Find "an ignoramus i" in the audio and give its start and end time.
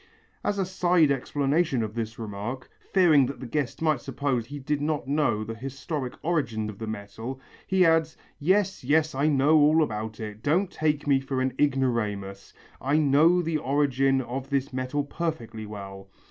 11.39-12.97